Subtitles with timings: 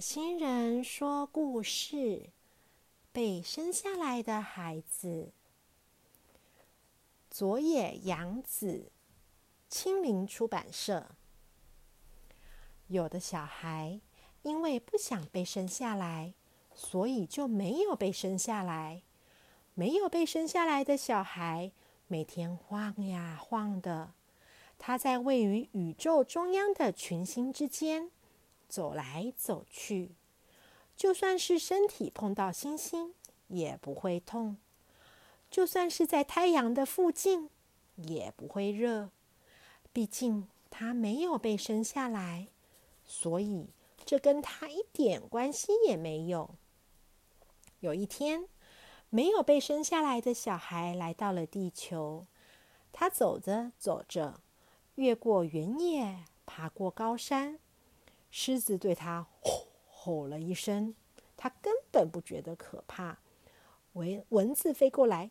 [0.00, 2.30] 星人说故事：
[3.12, 5.30] 被生下来的孩子。
[7.30, 8.90] 佐野洋子，
[9.68, 11.10] 青林出版社。
[12.86, 14.00] 有的小孩
[14.40, 16.32] 因为不想被生下来，
[16.74, 19.02] 所以就没有被生下来。
[19.74, 21.72] 没有被生下来的小孩，
[22.06, 24.14] 每天晃呀晃的，
[24.78, 28.10] 他在位于宇宙中央的群星之间。
[28.70, 30.12] 走来走去，
[30.96, 33.12] 就算是身体碰到星星
[33.48, 34.54] 也不会痛；
[35.50, 37.50] 就算是在太阳的附近
[37.96, 39.10] 也不会热。
[39.92, 42.46] 毕竟他没有被生下来，
[43.04, 43.66] 所以
[44.04, 46.54] 这跟他一点关系也没有。
[47.80, 48.46] 有一天，
[49.08, 52.24] 没有被生下来的小孩来到了地球。
[52.92, 54.40] 他走着走着，
[54.94, 57.58] 越过原野，爬过高山。
[58.30, 60.94] 狮子对他吼吼了一声，
[61.36, 63.18] 他根本不觉得可怕。
[63.94, 65.30] 蚊蚊子飞过来，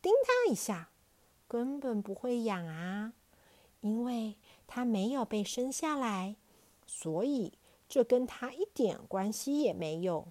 [0.00, 0.90] 叮他一下，
[1.46, 3.12] 根本不会痒啊，
[3.80, 6.36] 因为他没有被生下来，
[6.86, 7.52] 所以
[7.88, 10.28] 这跟他一点关系也没有。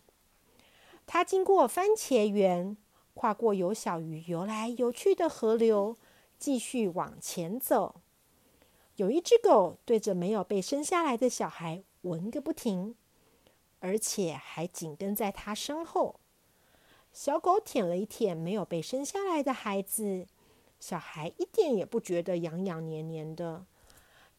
[1.05, 2.75] 他经过番茄园，
[3.13, 5.97] 跨过有小鱼游来游去的河流，
[6.37, 8.01] 继续往前走。
[8.95, 11.83] 有一只狗对着没有被生下来的小孩。
[12.01, 12.95] 闻个不停，
[13.79, 16.19] 而且还紧跟在他身后。
[17.11, 20.27] 小狗舔了一舔没有被生下来的孩子，
[20.79, 23.65] 小孩一点也不觉得痒痒黏黏的，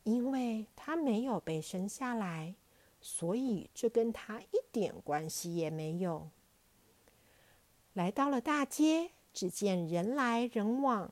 [0.04, 2.54] 因为他没有被生下来，
[3.00, 6.30] 所以这跟他一点关系也没有。
[7.92, 11.10] 来到了大街，只见人来人往，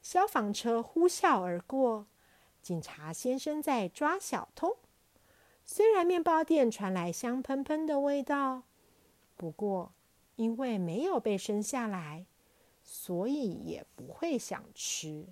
[0.00, 2.06] 消防车呼啸而过，
[2.62, 4.76] 警察先生在抓小偷。
[5.70, 8.62] 虽然面包店传来香喷喷的味道，
[9.36, 9.92] 不过
[10.36, 12.24] 因为没有被生下来，
[12.82, 15.26] 所以也不会想吃。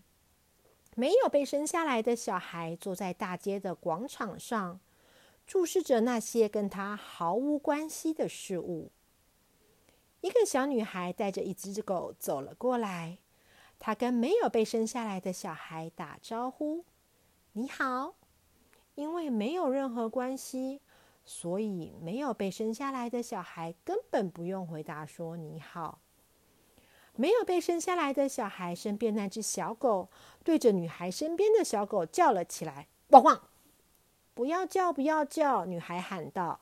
[0.94, 4.78] 没有被生下来的小孩坐在大街的广场上，
[5.46, 8.90] 注视着那些跟他毫无关系的事物。
[10.20, 13.16] 一个小女孩带着一只狗走了过来，
[13.78, 16.84] 她跟没有被生下来的小孩打招呼
[17.54, 18.16] ：“你好。”
[18.96, 20.80] 因为没有任何关系，
[21.24, 26.00] 所以没有被生下来的小孩根本不用回答说“你好”。
[27.14, 30.10] 没有被生下来的小孩身边那只小狗
[30.44, 33.48] 对着女孩身边的小狗叫了起来：“汪汪！”
[34.34, 35.64] 不要叫，不要叫！
[35.64, 36.60] 女孩喊道。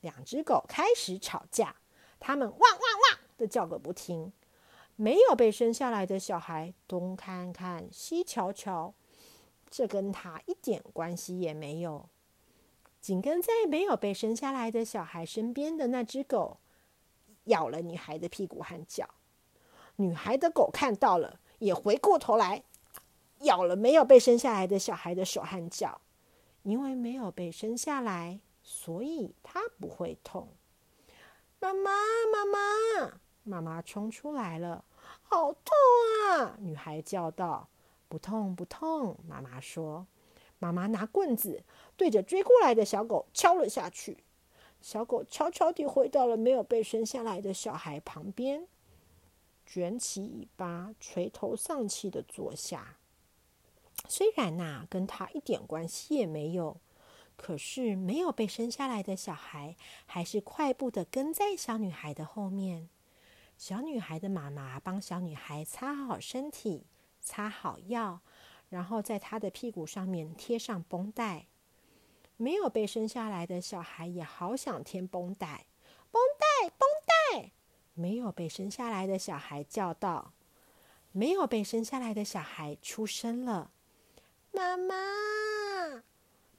[0.00, 1.76] 两只狗开始吵架，
[2.20, 4.32] 它们汪汪汪的叫个不停。
[4.96, 8.94] 没有被生下来的小孩东看看，西瞧瞧。
[9.70, 12.08] 这跟他一点关系也没有。
[13.00, 16.58] 紧跟在没有被生下来的小孩身边的那只狗，
[17.44, 19.08] 咬了女孩的屁股和脚。
[19.96, 22.62] 女孩的狗看到了，也回过头来
[23.42, 26.00] 咬了没有被生下来的小孩的手和脚。
[26.64, 30.48] 因为没有被生下来，所以它不会痛。
[31.60, 31.90] 妈妈，
[32.30, 34.84] 妈妈，妈妈冲出来了，
[35.22, 35.72] 好痛
[36.28, 36.56] 啊！
[36.58, 37.68] 女孩叫道。
[38.08, 40.06] 不痛不痛，妈妈说。
[40.60, 41.62] 妈妈拿棍子
[41.96, 44.24] 对着追过来的小狗敲了下去。
[44.80, 48.66] 小狗悄悄地回到了没有被生下来的小孩旁边，
[49.64, 52.96] 卷起尾巴，垂头丧气的坐下。
[54.08, 56.76] 虽然呐，跟他一点关系也没有，
[57.36, 59.76] 可是没有被生下来的小孩
[60.06, 62.88] 还是快步的跟在小女孩的后面。
[63.56, 66.84] 小女孩的妈妈帮小女孩擦好身体。
[67.28, 68.20] 擦好药，
[68.70, 71.46] 然后在他的屁股上面贴上绷带。
[72.38, 75.66] 没有被生下来的小孩也好想贴绷带，
[76.10, 77.50] 绷带，绷带。
[77.92, 80.32] 没有被生下来的小孩叫道
[81.12, 83.72] ：“没有被生下来的小孩出生了，
[84.52, 84.94] 妈妈。”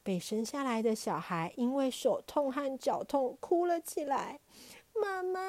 [0.03, 4.39] 被生下来的小孩因为手痛和脚痛哭了起来
[4.93, 5.39] ：“妈妈，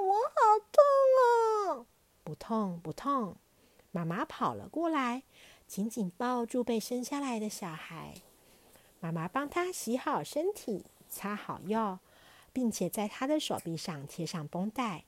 [0.00, 0.82] 我好痛
[1.22, 1.86] 哦！”
[2.24, 3.36] 不痛，不痛。
[3.98, 5.24] 妈妈跑了过来，
[5.66, 8.14] 紧紧抱住被生下来的小孩。
[9.00, 11.98] 妈妈帮他洗好身体，擦好药，
[12.52, 15.04] 并且在他的手臂上贴上绷带。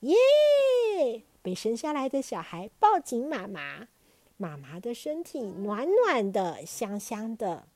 [0.00, 1.22] 耶！
[1.40, 3.86] 被生下来的小孩抱紧妈妈，
[4.36, 7.68] 妈妈的身体暖暖的、香香的。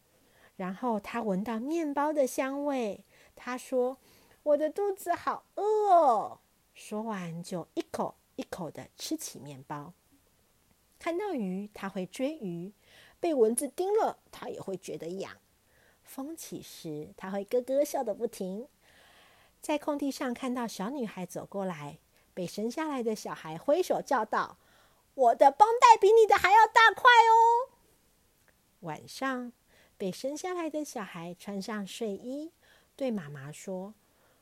[0.57, 3.05] 然后他闻到面包的香味，
[3.37, 3.99] 他说
[4.43, 6.41] ：“我的肚子好饿。”
[6.75, 9.93] 说完就一口一口的吃起面包。
[11.01, 12.73] 看到鱼，它会追鱼；
[13.19, 15.37] 被蚊子叮了，它也会觉得痒。
[16.05, 18.69] 风起时，他会咯咯笑个不停。
[19.63, 21.99] 在空地上看到小女孩走过来，
[22.35, 24.59] 被生下来的小孩挥手叫道
[25.15, 27.73] ：“我的绷带比你的还要大块哦！”
[28.81, 29.53] 晚上，
[29.97, 32.53] 被生下来的小孩穿上睡衣，
[32.97, 33.95] 对妈妈说：“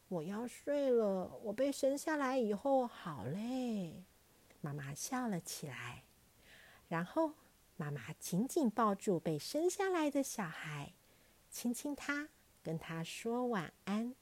[0.08, 4.02] 我要睡了，我被生下来以后好累。”
[4.60, 6.02] 妈妈笑了起来，
[6.88, 7.32] 然后
[7.76, 10.93] 妈妈紧紧抱住被生下来的小孩，
[11.50, 12.29] 亲亲他，
[12.62, 14.14] 跟他说晚安。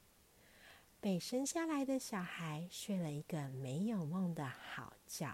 [0.99, 5.31] 被生下来的小孩睡了一个没有梦的好觉。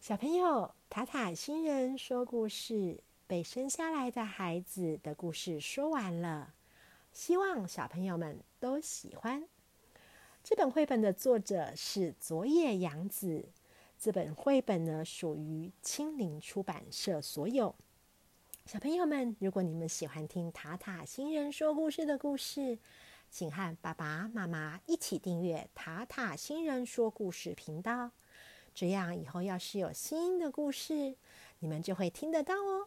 [0.00, 6.54] 小朋友，塔塔星人说故事，被生下来的孩子的故事说完了，
[7.12, 9.46] 希望小朋友们都喜欢。
[10.44, 13.48] 这本绘本的作者是佐野洋子，
[13.98, 17.74] 这本绘本呢属于青林出版社所有。
[18.66, 22.78] 小朋友们，如果你们喜欢听塔塔星人说故事的故事，
[23.30, 28.10] 请和爸爸妈妈一起订阅塔塔新人说故事频道，
[28.74, 31.16] 这样以后要是有新的故事，
[31.60, 32.86] 你们就会听得到哦。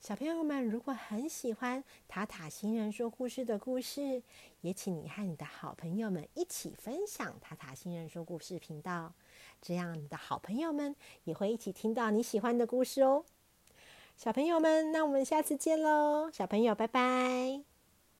[0.00, 4.22] 小朋友们，如果很喜欢塔塔新人说故事的故事，
[4.64, 9.12] 也请你和你的好朋友们一起分享塔塔新人说故事频道，
[9.60, 13.26] 这样你的好朋友们也会一起听到你喜欢的故事哦。
[14.16, 16.30] 小朋友们，那我们下次见喽！
[16.32, 17.73] 小朋友，拜拜。